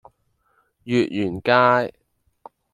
[0.85, 1.93] 月園街